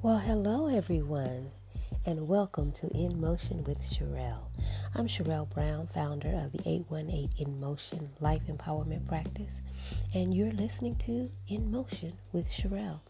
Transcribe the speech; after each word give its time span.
Well, 0.00 0.18
hello 0.18 0.68
everyone, 0.68 1.50
and 2.06 2.28
welcome 2.28 2.70
to 2.70 2.88
In 2.96 3.20
Motion 3.20 3.64
with 3.64 3.80
Sherelle. 3.80 4.44
I'm 4.94 5.08
Sherelle 5.08 5.50
Brown, 5.50 5.88
founder 5.88 6.28
of 6.36 6.52
the 6.52 6.62
818 6.64 7.30
In 7.36 7.58
Motion 7.58 8.08
Life 8.20 8.42
Empowerment 8.48 9.08
Practice, 9.08 9.60
and 10.14 10.32
you're 10.32 10.52
listening 10.52 10.94
to 10.98 11.28
In 11.48 11.68
Motion 11.72 12.12
with 12.30 12.46
Sherelle. 12.46 13.00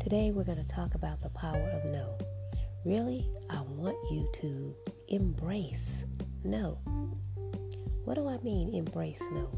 Today 0.00 0.32
we're 0.32 0.42
going 0.42 0.60
to 0.60 0.68
talk 0.68 0.96
about 0.96 1.22
the 1.22 1.28
power 1.28 1.70
of 1.70 1.92
no. 1.92 2.18
Really, 2.84 3.30
I 3.48 3.60
want 3.60 3.96
you 4.10 4.28
to 4.40 4.74
embrace 5.06 6.06
no. 6.42 6.76
What 8.04 8.14
do 8.14 8.26
I 8.26 8.38
mean, 8.38 8.74
embrace 8.74 9.22
no? 9.30 9.48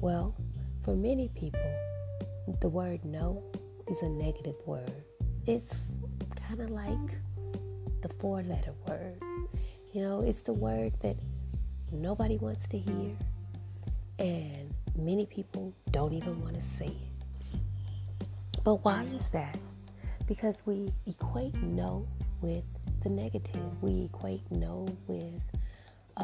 Well, 0.00 0.34
for 0.82 0.96
many 0.96 1.28
people, 1.28 1.60
the 2.62 2.70
word 2.70 3.04
no 3.04 3.44
is 3.88 4.00
a 4.00 4.08
negative 4.08 4.56
word 4.64 5.04
it's 5.46 5.74
kind 6.48 6.60
of 6.60 6.70
like 6.70 7.18
the 8.02 8.08
four 8.20 8.42
letter 8.42 8.72
word. 8.88 9.20
You 9.92 10.02
know, 10.02 10.22
it's 10.22 10.40
the 10.40 10.52
word 10.52 10.92
that 11.02 11.16
nobody 11.92 12.36
wants 12.36 12.68
to 12.68 12.78
hear, 12.78 13.16
and 14.18 14.72
many 14.96 15.26
people 15.26 15.72
don't 15.90 16.12
even 16.12 16.40
want 16.40 16.54
to 16.54 16.62
say 16.62 16.86
it. 16.86 17.58
But 18.62 18.84
why 18.84 19.04
is 19.04 19.28
that? 19.30 19.58
Because 20.26 20.62
we 20.66 20.92
equate 21.06 21.54
no 21.62 22.06
with 22.40 22.64
the 23.02 23.08
negative. 23.08 23.82
We 23.82 24.04
equate 24.04 24.42
no 24.50 24.86
with 25.08 25.42
uh, 26.16 26.22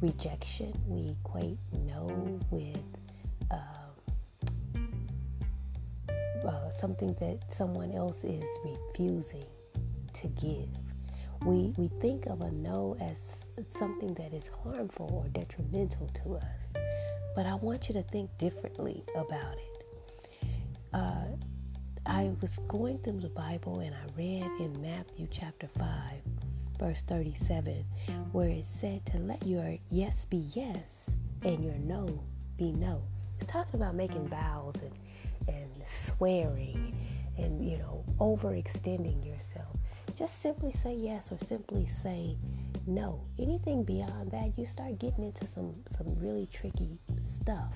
rejection. 0.00 0.72
We 0.86 1.16
equate 1.20 1.58
no 1.86 2.38
with 2.50 2.82
uh, 3.50 3.56
something 6.72 7.14
that 7.20 7.52
someone 7.52 7.92
else 7.92 8.24
is 8.24 8.44
refusing 8.64 9.46
to 10.12 10.26
give. 10.28 10.68
We, 11.44 11.72
we 11.76 11.88
think 12.00 12.26
of 12.26 12.40
a 12.40 12.50
no 12.50 12.96
as 13.00 13.16
something 13.78 14.14
that 14.14 14.32
is 14.32 14.48
harmful 14.62 15.22
or 15.24 15.28
detrimental 15.28 16.08
to 16.08 16.36
us. 16.36 16.82
But 17.34 17.46
I 17.46 17.54
want 17.54 17.88
you 17.88 17.94
to 17.94 18.02
think 18.02 18.36
differently 18.38 19.02
about 19.16 19.56
it. 19.56 20.48
Uh, 20.92 21.24
I 22.06 22.30
was 22.40 22.58
going 22.68 22.98
through 22.98 23.20
the 23.20 23.30
Bible 23.30 23.80
and 23.80 23.94
I 23.94 24.04
read 24.16 24.46
in 24.60 24.80
Matthew 24.80 25.26
chapter 25.30 25.66
5, 25.66 25.86
verse 26.78 27.02
37, 27.02 27.84
where 28.32 28.48
it 28.48 28.66
said 28.66 29.04
to 29.06 29.18
let 29.18 29.44
your 29.46 29.76
yes 29.90 30.26
be 30.26 30.46
yes 30.54 31.10
and 31.42 31.64
your 31.64 31.74
no 31.74 32.22
be 32.56 32.72
no. 32.72 33.02
It's 33.36 33.46
talking 33.46 33.74
about 33.74 33.94
making 33.94 34.28
vows 34.28 34.74
and 34.80 34.92
swearing 36.16 36.94
and 37.36 37.64
you 37.64 37.78
know 37.78 38.04
overextending 38.20 39.24
yourself. 39.26 39.76
Just 40.16 40.40
simply 40.40 40.72
say 40.72 40.94
yes 40.94 41.32
or 41.32 41.38
simply 41.44 41.86
say 41.86 42.36
no. 42.86 43.20
Anything 43.38 43.82
beyond 43.82 44.30
that 44.30 44.56
you 44.56 44.66
start 44.66 44.98
getting 44.98 45.24
into 45.24 45.46
some 45.46 45.74
some 45.96 46.14
really 46.18 46.46
tricky 46.52 46.98
stuff. 47.20 47.72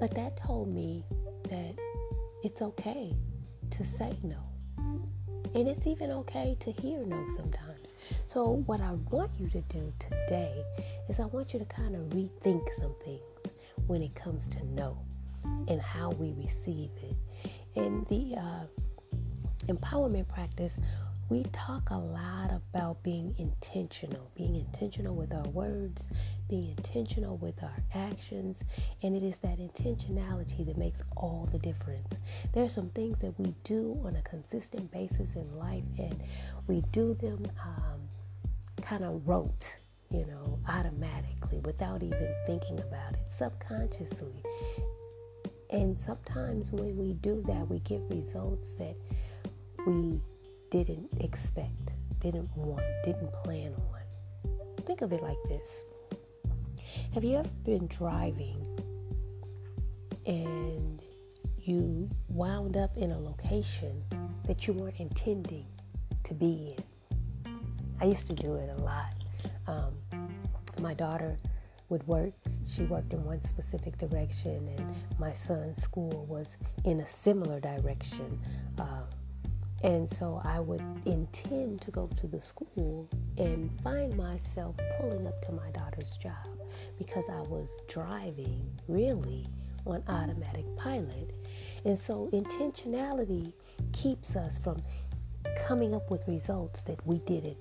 But 0.00 0.14
that 0.14 0.36
told 0.36 0.68
me 0.68 1.04
that 1.48 1.74
it's 2.42 2.60
okay 2.60 3.14
to 3.70 3.84
say 3.84 4.12
no. 4.22 4.42
And 5.54 5.68
it's 5.68 5.86
even 5.86 6.10
okay 6.10 6.56
to 6.60 6.72
hear 6.72 7.04
no 7.06 7.24
sometimes. 7.36 7.94
So 8.26 8.62
what 8.66 8.80
i 8.80 8.92
want 9.10 9.30
you 9.38 9.48
to 9.50 9.60
do 9.62 9.92
today 9.98 10.64
is 11.08 11.20
i 11.20 11.26
want 11.26 11.52
you 11.52 11.58
to 11.58 11.66
kind 11.66 11.94
of 11.94 12.02
rethink 12.10 12.72
some 12.74 12.94
things 13.04 13.20
when 13.86 14.02
it 14.02 14.14
comes 14.14 14.46
to 14.48 14.64
no 14.66 14.98
and 15.68 15.80
how 15.80 16.10
we 16.10 16.32
receive 16.32 16.90
it. 17.02 17.16
In 17.74 18.04
the 18.08 18.36
uh, 18.40 18.64
empowerment 19.66 20.28
practice, 20.28 20.76
we 21.30 21.42
talk 21.52 21.88
a 21.90 21.96
lot 21.96 22.50
about 22.52 23.02
being 23.02 23.34
intentional, 23.38 24.30
being 24.34 24.56
intentional 24.56 25.14
with 25.14 25.32
our 25.32 25.48
words, 25.50 26.10
being 26.48 26.70
intentional 26.76 27.38
with 27.38 27.62
our 27.62 27.76
actions, 27.94 28.58
and 29.02 29.16
it 29.16 29.22
is 29.22 29.38
that 29.38 29.58
intentionality 29.58 30.66
that 30.66 30.76
makes 30.76 31.02
all 31.16 31.48
the 31.50 31.58
difference. 31.58 32.12
There 32.52 32.62
are 32.62 32.68
some 32.68 32.90
things 32.90 33.20
that 33.20 33.38
we 33.38 33.54
do 33.64 34.00
on 34.04 34.16
a 34.16 34.22
consistent 34.22 34.90
basis 34.92 35.34
in 35.34 35.56
life, 35.58 35.84
and 35.98 36.22
we 36.66 36.82
do 36.92 37.14
them 37.14 37.42
um, 37.64 38.00
kind 38.82 39.02
of 39.02 39.26
rote, 39.26 39.78
you 40.10 40.26
know, 40.26 40.58
automatically 40.68 41.58
without 41.64 42.02
even 42.02 42.34
thinking 42.46 42.78
about 42.80 43.14
it, 43.14 43.26
subconsciously. 43.38 44.42
And 45.74 45.98
sometimes 45.98 46.70
when 46.70 46.96
we 46.96 47.14
do 47.14 47.42
that, 47.48 47.68
we 47.68 47.80
get 47.80 48.00
results 48.08 48.74
that 48.78 48.94
we 49.84 50.20
didn't 50.70 51.08
expect, 51.18 51.90
didn't 52.20 52.48
want, 52.56 52.84
didn't 53.04 53.32
plan 53.42 53.74
on. 53.74 54.52
Think 54.86 55.02
of 55.02 55.12
it 55.12 55.20
like 55.20 55.36
this 55.48 55.82
Have 57.12 57.24
you 57.24 57.38
ever 57.38 57.48
been 57.64 57.88
driving 57.88 58.64
and 60.26 61.02
you 61.58 62.08
wound 62.28 62.76
up 62.76 62.96
in 62.96 63.10
a 63.10 63.18
location 63.18 64.00
that 64.46 64.68
you 64.68 64.74
weren't 64.74 65.00
intending 65.00 65.66
to 66.22 66.34
be 66.34 66.76
in? 66.76 67.54
I 68.00 68.04
used 68.04 68.28
to 68.28 68.34
do 68.34 68.54
it 68.54 68.70
a 68.78 68.80
lot. 68.80 69.12
Um, 69.66 69.94
my 70.80 70.94
daughter 70.94 71.36
would 71.88 72.06
work 72.06 72.34
she 72.68 72.84
worked 72.84 73.12
in 73.12 73.24
one 73.24 73.42
specific 73.42 73.98
direction, 73.98 74.68
and 74.76 74.94
my 75.18 75.32
son's 75.32 75.82
school 75.82 76.26
was 76.28 76.56
in 76.84 77.00
a 77.00 77.06
similar 77.06 77.60
direction. 77.60 78.38
Uh, 78.78 79.02
and 79.82 80.08
so 80.08 80.40
I 80.44 80.60
would 80.60 80.82
intend 81.04 81.82
to 81.82 81.90
go 81.90 82.06
to 82.06 82.26
the 82.26 82.40
school 82.40 83.06
and 83.36 83.70
find 83.82 84.16
myself 84.16 84.76
pulling 84.98 85.26
up 85.26 85.42
to 85.42 85.52
my 85.52 85.70
daughter's 85.72 86.16
job 86.16 86.48
because 86.96 87.24
I 87.30 87.42
was 87.42 87.68
driving 87.86 88.66
really 88.88 89.46
on 89.86 90.02
automatic 90.08 90.64
pilot. 90.76 91.34
And 91.84 91.98
so 91.98 92.30
intentionality 92.32 93.52
keeps 93.92 94.36
us 94.36 94.58
from 94.58 94.80
coming 95.66 95.94
up 95.94 96.10
with 96.10 96.26
results 96.26 96.80
that 96.82 97.06
we 97.06 97.18
didn't 97.18 97.58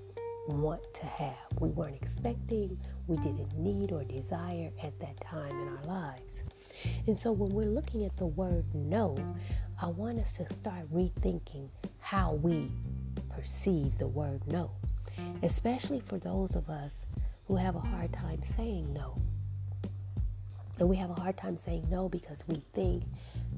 want 0.48 0.82
to 0.94 1.06
have. 1.06 1.36
We 1.60 1.70
weren't 1.70 1.96
expecting, 1.96 2.78
we 3.08 3.18
didn't 3.18 3.58
need 3.58 3.92
or 3.92 4.04
desire 4.04 4.72
at 4.82 5.00
that 5.00 5.20
time 5.22 5.52
in 5.52 5.70
our 5.70 5.84
lives. 5.86 6.44
And 7.08 7.18
so 7.18 7.32
when 7.32 7.52
we're 7.52 7.70
looking 7.70 8.06
at 8.06 8.16
the 8.18 8.26
word 8.26 8.66
no, 8.74 9.16
I 9.82 9.88
want 9.88 10.20
us 10.20 10.34
to 10.34 10.46
start 10.56 10.92
rethinking 10.94 11.70
how 12.00 12.34
we 12.42 12.72
perceive 13.30 13.98
the 13.98 14.08
word 14.08 14.42
no, 14.48 14.72
especially 15.42 16.00
for 16.00 16.18
those 16.18 16.56
of 16.56 16.70
us 16.70 16.92
who 17.48 17.56
have 17.56 17.76
a 17.76 17.80
hard 17.80 18.12
time 18.14 18.42
saying 18.44 18.92
no. 18.94 19.22
And 20.80 20.90
we 20.90 20.96
have 20.98 21.10
a 21.10 21.16
hard 21.16 21.38
time 21.38 21.58
saying 21.58 21.88
no 21.90 22.10
because 22.10 22.44
we 22.48 22.56
think 22.74 23.04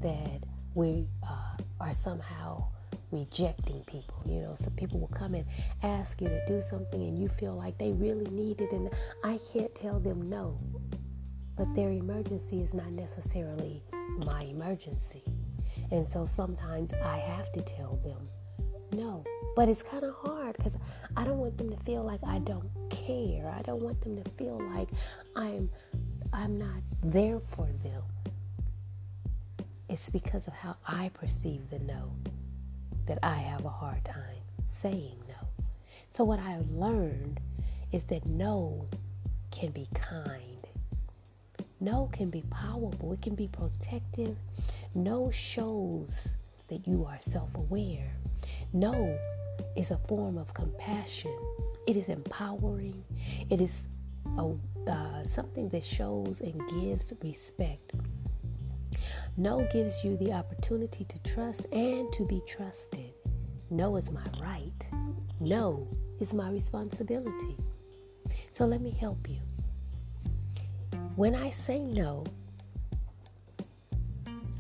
that 0.02 0.44
we 0.74 1.08
uh, 1.24 1.58
are 1.80 1.94
somehow 1.94 2.68
rejecting 3.16 3.82
people. 3.86 4.22
You 4.26 4.42
know, 4.42 4.54
some 4.56 4.74
people 4.74 5.00
will 5.00 5.08
come 5.08 5.36
and 5.36 5.46
ask 5.84 6.22
you 6.22 6.28
to 6.28 6.46
do 6.48 6.62
something 6.70 7.02
and 7.02 7.18
you 7.18 7.30
feel 7.30 7.56
like 7.56 7.78
they 7.78 7.94
really 7.94 8.26
need 8.26 8.60
it 8.60 8.72
and 8.72 8.90
I 9.24 9.40
can't 9.54 9.74
tell 9.74 10.00
them 10.00 10.30
no. 10.30 10.60
But 11.56 11.74
their 11.74 11.92
emergency 11.92 12.62
is 12.62 12.74
not 12.74 12.92
necessarily 12.92 13.82
my 14.26 14.44
emergency. 14.44 15.24
And 15.92 16.08
so 16.08 16.26
sometimes 16.26 16.92
I 17.04 17.20
have 17.20 17.52
to 17.54 17.62
tell 17.62 17.98
them 18.04 18.28
no. 18.94 19.24
But 19.56 19.70
it's 19.70 19.82
kind 19.82 20.04
of 20.04 20.14
hard 20.16 20.58
because 20.58 20.74
I 21.16 21.24
don't 21.24 21.38
want 21.38 21.58
them 21.58 21.70
to 21.70 21.78
feel 21.86 22.04
like 22.04 22.20
I 22.28 22.40
don't 22.40 22.70
care. 22.90 23.54
I 23.58 23.62
don't 23.62 23.82
want 23.82 24.02
them 24.02 24.22
to 24.22 24.30
feel 24.32 24.62
like 24.76 24.90
I'm 25.36 25.70
I'm 26.34 26.58
not 26.58 26.82
there 27.02 27.40
for 27.56 27.68
them. 27.82 28.04
It's 29.88 30.10
because 30.10 30.48
of 30.48 30.54
how 30.54 30.76
I 30.86 31.10
perceive 31.14 31.70
the 31.70 31.80
no 31.80 32.12
that 33.06 33.20
I 33.24 33.36
have 33.36 33.66
a 33.66 33.70
hard 33.70 34.04
time 34.06 34.42
saying 34.70 35.18
no. 35.28 35.66
So, 36.12 36.24
what 36.24 36.40
I 36.40 36.52
have 36.52 36.70
learned 36.72 37.40
is 37.92 38.04
that 38.06 38.26
no 38.26 38.86
can 39.52 39.72
be 39.72 39.88
kind. 39.94 40.68
No 41.80 42.10
can 42.12 42.30
be 42.30 42.44
powerful. 42.50 43.14
It 43.14 43.22
can 43.22 43.36
be 43.36 43.48
protective. 43.48 44.38
No 44.94 45.30
shows 45.30 46.30
that 46.68 46.88
you 46.88 47.06
are 47.06 47.20
self 47.20 47.56
aware. 47.56 48.12
No 48.74 49.18
is 49.76 49.92
a 49.92 49.98
form 49.98 50.38
of 50.38 50.54
compassion. 50.54 51.38
It 51.88 51.96
is 51.98 52.10
empowering. 52.10 53.04
It 53.50 53.62
is 53.62 53.84
a, 54.38 54.54
uh, 54.90 55.24
something 55.24 55.70
that 55.70 55.84
shows 55.84 56.42
and 56.42 56.62
gives 56.82 57.14
respect. 57.24 57.92
No 59.38 59.68
gives 59.72 60.02
you 60.04 60.16
the 60.16 60.32
opportunity 60.32 61.04
to 61.04 61.20
trust 61.20 61.66
and 61.74 62.12
to 62.14 62.26
be 62.26 62.42
trusted. 62.48 63.14
No 63.70 63.98
is 63.98 64.10
my 64.10 64.24
right. 64.42 64.72
No 65.42 65.90
is 66.22 66.34
my 66.34 66.50
responsibility. 66.50 67.58
So 68.54 68.66
let 68.66 68.80
me 68.80 68.92
help 68.92 69.28
you. 69.30 69.42
When 71.18 71.36
I 71.36 71.50
say 71.50 71.80
no, 71.80 72.24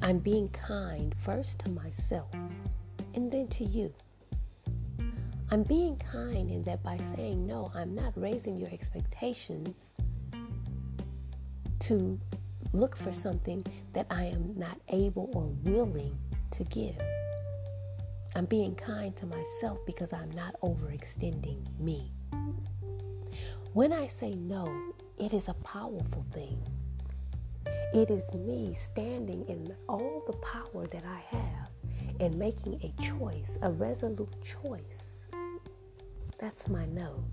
I'm 0.01 0.19
being 0.19 0.50
kind 0.50 1.16
first 1.24 1.60
to 1.60 1.69
myself 1.69 2.31
and 3.13 3.31
then 3.31 3.48
to 3.48 3.63
you. 3.63 3.94
I'm 5.51 5.63
being 5.63 5.95
kind 5.95 6.50
in 6.51 6.63
that 6.63 6.83
by 6.83 6.98
saying 7.16 7.48
no, 7.48 7.71
I'm 7.74 7.94
not 7.94 8.12
raising 8.18 8.57
your 8.60 8.69
expectations 8.71 9.94
to 11.80 12.19
look 12.75 12.95
for 12.95 13.13
something 13.13 13.66
that 13.94 14.06
I 14.10 14.25
am 14.25 14.54
not 14.57 14.80
able 14.89 15.31
or 15.33 15.45
willing 15.69 16.18
to 16.51 16.63
give. 16.66 16.98
I'm 18.36 18.45
being 18.45 18.75
kind 18.75 19.16
to 19.16 19.25
myself 19.25 19.80
because 19.86 20.12
I'm 20.12 20.31
not 20.31 20.60
overextending 20.62 21.80
me. 21.80 22.12
When 23.74 23.94
I 23.94 24.07
say 24.07 24.31
no, 24.31 24.68
it 25.18 25.33
is 25.33 25.48
a 25.48 25.54
powerful 25.56 26.25
thing. 26.33 26.62
It 27.94 28.10
is 28.10 28.24
me 28.33 28.75
standing 28.80 29.45
in 29.48 29.74
all 29.88 30.24
the 30.28 30.38
power 30.38 30.86
that 30.88 31.04
I 31.06 31.36
have 31.36 31.69
and 32.19 32.38
making 32.38 32.81
a 32.83 33.01
choice, 33.01 33.57
a 33.62 33.71
resolute 33.71 34.36
choice. 34.44 34.81
That's 36.38 36.68
my 36.68 36.86
no. 36.88 37.24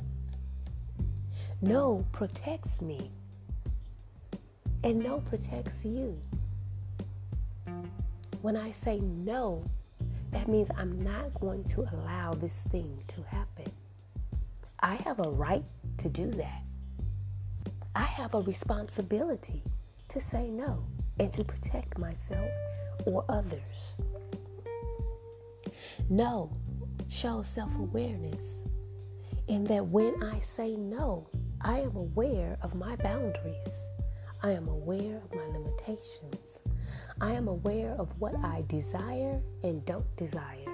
No 1.61 2.07
protects 2.13 2.81
me, 2.81 3.11
and 4.85 4.99
no 5.03 5.21
protects 5.21 5.85
you. 5.85 6.19
When 8.41 8.57
I 8.57 8.73
say 8.73 9.01
no, 9.01 9.65
that 10.33 10.49
means 10.49 10.69
I'm 10.77 11.01
not 11.03 11.33
going 11.41 11.65
to 11.65 11.87
allow 11.93 12.33
this 12.33 12.63
thing 12.71 13.03
to 13.09 13.23
happen. 13.23 13.71
I 14.81 14.97
have 15.05 15.21
a 15.21 15.31
right 15.31 15.65
to 15.99 16.09
do 16.09 16.31
that. 16.33 16.63
I 17.95 18.03
have 18.05 18.35
a 18.35 18.41
responsibility 18.41 19.63
to 20.09 20.21
say 20.21 20.49
no 20.49 20.85
and 21.21 21.33
to 21.35 21.45
protect 21.45 21.99
myself 21.99 22.51
or 23.07 23.25
others. 23.29 23.95
No 26.09 26.51
shows 27.09 27.47
self 27.47 27.71
awareness 27.79 28.41
in 29.49 29.65
that 29.65 29.87
when 29.87 30.23
I 30.23 30.41
say 30.41 30.75
no, 30.77 31.29
I 31.61 31.81
am 31.81 31.95
aware 31.95 32.57
of 32.63 32.75
my 32.75 32.97
boundaries. 32.97 33.85
I 34.45 34.51
am 34.51 34.67
aware 34.69 35.19
of 35.19 35.33
my 35.33 35.47
limitations. 35.47 36.59
I 37.21 37.33
am 37.33 37.47
aware 37.47 37.93
of 37.93 38.09
what 38.19 38.35
I 38.43 38.65
desire 38.67 39.41
and 39.63 39.85
don't 39.85 40.17
desire. 40.17 40.67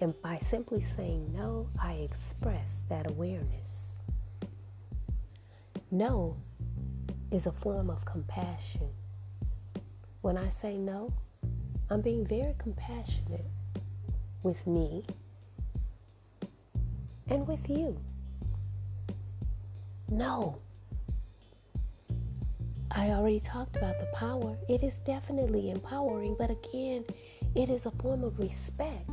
And 0.00 0.14
by 0.22 0.38
simply 0.38 0.82
saying 0.96 1.32
no, 1.34 1.68
I 1.82 1.94
express 1.94 2.82
that 2.88 3.10
awareness. 3.10 3.90
No 5.90 6.36
is 7.32 7.46
a 7.46 7.52
form 7.52 7.90
of 7.90 8.04
compassion. 8.04 8.88
When 10.20 10.36
I 10.36 10.48
say 10.48 10.76
no, 10.76 11.12
I'm 11.90 12.02
being 12.02 12.24
very 12.24 12.54
compassionate 12.58 13.46
with 14.44 14.64
me 14.64 15.04
and 17.26 17.48
with 17.48 17.68
you. 17.68 17.98
No. 20.08 20.60
I 22.90 23.10
already 23.10 23.40
talked 23.40 23.76
about 23.76 23.98
the 23.98 24.06
power. 24.14 24.56
It 24.68 24.82
is 24.82 24.94
definitely 25.04 25.70
empowering, 25.70 26.36
but 26.38 26.50
again, 26.50 27.04
it 27.54 27.68
is 27.68 27.86
a 27.86 27.90
form 27.90 28.24
of 28.24 28.38
respect. 28.38 29.10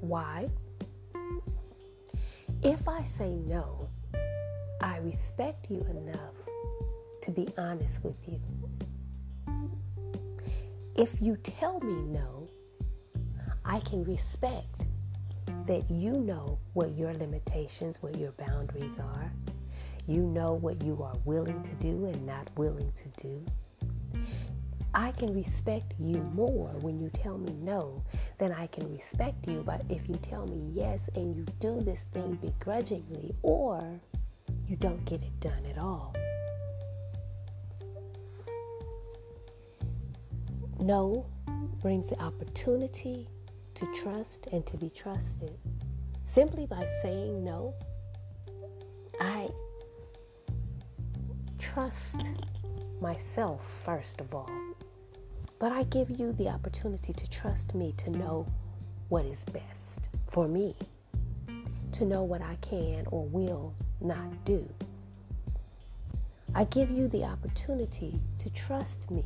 Why? 0.00 0.48
If 2.62 2.86
I 2.86 3.04
say 3.16 3.30
no, 3.30 3.88
I 4.82 4.98
respect 4.98 5.70
you 5.70 5.80
enough 5.90 6.34
to 7.22 7.30
be 7.30 7.48
honest 7.56 8.02
with 8.02 8.16
you. 8.26 8.40
If 10.96 11.20
you 11.20 11.36
tell 11.36 11.80
me 11.80 12.02
no, 12.02 12.48
I 13.64 13.80
can 13.80 14.04
respect 14.04 14.84
that 15.66 15.90
you 15.90 16.12
know 16.12 16.58
what 16.74 16.94
your 16.96 17.12
limitations, 17.14 18.02
what 18.02 18.18
your 18.18 18.32
boundaries 18.32 18.98
are. 18.98 19.32
You 20.10 20.22
know 20.22 20.54
what 20.54 20.82
you 20.82 21.00
are 21.04 21.14
willing 21.24 21.62
to 21.62 21.70
do 21.74 22.06
and 22.06 22.26
not 22.26 22.50
willing 22.56 22.90
to 22.94 23.08
do. 23.22 23.46
I 24.92 25.12
can 25.12 25.32
respect 25.32 25.94
you 26.00 26.16
more 26.34 26.70
when 26.80 26.98
you 26.98 27.08
tell 27.10 27.38
me 27.38 27.52
no 27.52 28.02
than 28.38 28.50
I 28.50 28.66
can 28.66 28.92
respect 28.92 29.46
you 29.46 29.62
but 29.64 29.84
if 29.88 30.08
you 30.08 30.16
tell 30.16 30.48
me 30.48 30.68
yes 30.74 30.98
and 31.14 31.36
you 31.36 31.44
do 31.60 31.80
this 31.80 32.00
thing 32.12 32.34
begrudgingly 32.42 33.36
or 33.42 34.00
you 34.66 34.74
don't 34.74 35.04
get 35.04 35.22
it 35.22 35.38
done 35.38 35.64
at 35.66 35.78
all. 35.78 36.12
No 40.80 41.24
brings 41.80 42.10
the 42.10 42.20
opportunity 42.20 43.28
to 43.74 43.86
trust 43.94 44.48
and 44.50 44.66
to 44.66 44.76
be 44.76 44.90
trusted. 44.90 45.56
Simply 46.24 46.66
by 46.66 46.84
saying 47.00 47.44
no, 47.44 47.74
trust 51.72 52.30
myself 53.00 53.60
first 53.84 54.20
of 54.20 54.34
all. 54.34 54.50
But 55.60 55.70
I 55.70 55.84
give 55.84 56.10
you 56.10 56.32
the 56.32 56.48
opportunity 56.48 57.12
to 57.12 57.30
trust 57.30 57.76
me 57.76 57.94
to 57.98 58.10
know 58.10 58.46
what 59.08 59.24
is 59.24 59.44
best 59.52 60.08
for 60.30 60.48
me, 60.48 60.74
to 61.92 62.04
know 62.04 62.24
what 62.24 62.42
I 62.42 62.56
can 62.60 63.06
or 63.12 63.24
will 63.26 63.72
not 64.00 64.44
do. 64.44 64.68
I 66.56 66.64
give 66.64 66.90
you 66.90 67.06
the 67.06 67.22
opportunity 67.22 68.20
to 68.38 68.50
trust 68.50 69.08
me 69.08 69.24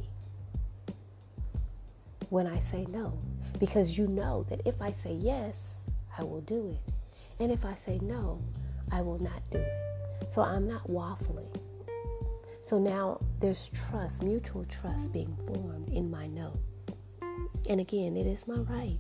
when 2.28 2.46
I 2.46 2.58
say 2.58 2.84
no. 2.90 3.18
Because 3.58 3.96
you 3.96 4.06
know 4.08 4.44
that 4.50 4.60
if 4.66 4.82
I 4.82 4.92
say 4.92 5.14
yes, 5.14 5.84
I 6.18 6.24
will 6.24 6.42
do 6.42 6.68
it. 6.68 6.92
And 7.40 7.50
if 7.50 7.64
I 7.64 7.74
say 7.86 7.98
no, 8.02 8.42
I 8.92 9.00
will 9.00 9.22
not 9.22 9.40
do 9.50 9.58
it. 9.58 10.30
So 10.30 10.42
I'm 10.42 10.68
not 10.68 10.86
waffling. 10.88 11.63
So 12.64 12.78
now 12.78 13.20
there's 13.40 13.68
trust, 13.68 14.22
mutual 14.22 14.64
trust 14.64 15.12
being 15.12 15.36
formed 15.46 15.90
in 15.90 16.10
my 16.10 16.26
no. 16.28 16.58
And 17.68 17.78
again, 17.78 18.16
it 18.16 18.26
is 18.26 18.48
my 18.48 18.56
right. 18.56 18.98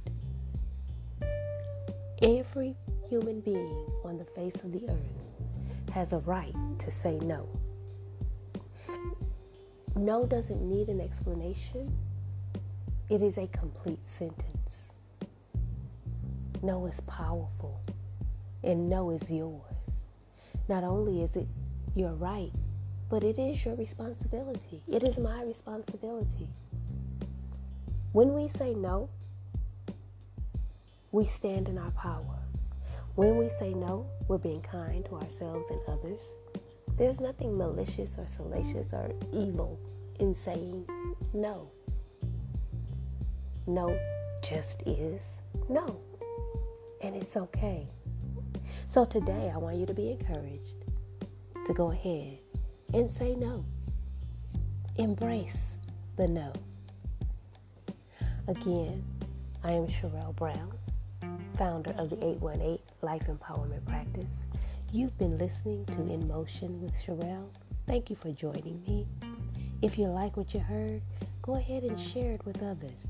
Every 2.20 2.76
human 3.08 3.40
being 3.40 3.86
on 4.04 4.18
the 4.18 4.24
face 4.26 4.56
of 4.62 4.72
the 4.72 4.86
earth 4.90 5.92
has 5.94 6.12
a 6.12 6.18
right 6.18 6.54
to 6.78 6.90
say 6.90 7.18
no. 7.20 7.48
No 9.96 10.26
doesn't 10.26 10.60
need 10.60 10.88
an 10.88 11.00
explanation. 11.00 11.96
It 13.08 13.22
is 13.22 13.38
a 13.38 13.46
complete 13.46 14.06
sentence. 14.06 14.90
No 16.62 16.84
is 16.84 17.00
powerful, 17.02 17.80
and 18.62 18.90
no 18.90 19.10
is 19.10 19.30
yours. 19.30 20.04
Not 20.68 20.84
only 20.84 21.22
is 21.22 21.34
it 21.36 21.46
your 21.94 22.12
right, 22.12 22.52
but 23.08 23.24
it 23.24 23.38
is 23.38 23.64
your 23.64 23.76
responsibility. 23.76 24.82
It 24.88 25.02
is 25.02 25.18
my 25.18 25.42
responsibility. 25.44 26.48
When 28.12 28.34
we 28.34 28.48
say 28.48 28.74
no, 28.74 29.08
we 31.12 31.24
stand 31.24 31.68
in 31.68 31.78
our 31.78 31.90
power. 31.92 32.38
When 33.14 33.36
we 33.36 33.48
say 33.48 33.74
no, 33.74 34.06
we're 34.26 34.38
being 34.38 34.60
kind 34.60 35.04
to 35.06 35.16
ourselves 35.16 35.64
and 35.70 35.80
others. 35.86 36.34
There's 36.96 37.20
nothing 37.20 37.56
malicious 37.56 38.16
or 38.18 38.26
salacious 38.26 38.92
or 38.92 39.10
evil 39.32 39.78
in 40.20 40.34
saying 40.34 40.88
no. 41.32 41.70
No 43.66 43.98
just 44.42 44.82
is 44.86 45.40
no. 45.68 46.00
And 47.00 47.14
it's 47.16 47.36
okay. 47.36 47.88
So 48.88 49.04
today, 49.04 49.50
I 49.54 49.58
want 49.58 49.76
you 49.76 49.86
to 49.86 49.94
be 49.94 50.10
encouraged 50.10 50.84
to 51.66 51.72
go 51.72 51.90
ahead 51.90 52.38
and 52.94 53.10
say 53.10 53.34
no. 53.34 53.64
Embrace 54.96 55.74
the 56.14 56.28
no. 56.28 56.52
Again, 58.46 59.04
I 59.64 59.72
am 59.72 59.88
Sherelle 59.88 60.36
Brown, 60.36 60.72
founder 61.58 61.92
of 61.98 62.10
the 62.10 62.24
818 62.24 62.78
Life 63.02 63.26
Empowerment 63.26 63.84
Practice. 63.84 64.44
You've 64.92 65.18
been 65.18 65.36
listening 65.38 65.84
to 65.86 66.02
In 66.02 66.28
Motion 66.28 66.80
with 66.80 66.94
Sherelle. 66.94 67.50
Thank 67.88 68.10
you 68.10 68.16
for 68.16 68.30
joining 68.30 68.80
me. 68.86 69.08
If 69.82 69.98
you 69.98 70.06
like 70.06 70.36
what 70.36 70.54
you 70.54 70.60
heard, 70.60 71.02
go 71.42 71.56
ahead 71.56 71.82
and 71.82 71.98
share 71.98 72.30
it 72.30 72.46
with 72.46 72.62
others. 72.62 73.08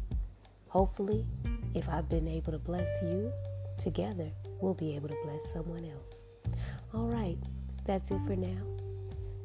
Hopefully, 0.68 1.26
if 1.74 1.90
I've 1.90 2.08
been 2.08 2.26
able 2.26 2.52
to 2.52 2.58
bless 2.58 2.88
you, 3.02 3.30
together 3.78 4.30
we'll 4.62 4.72
be 4.72 4.96
able 4.96 5.08
to 5.08 5.16
bless 5.24 5.52
someone 5.52 5.84
else. 5.84 6.24
All 6.94 7.08
right, 7.08 7.36
that's 7.84 8.10
it 8.10 8.20
for 8.26 8.34
now. 8.34 8.62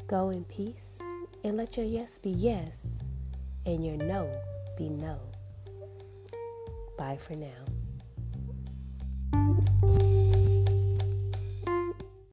Go 0.09 0.31
in 0.31 0.43
peace 0.45 0.97
and 1.43 1.55
let 1.55 1.77
your 1.77 1.85
yes 1.85 2.17
be 2.17 2.31
yes 2.31 2.71
and 3.67 3.85
your 3.85 3.95
no 3.95 4.27
be 4.75 4.89
no. 4.89 5.19
Bye 6.97 7.19
for 7.27 7.35
now. 7.35 7.78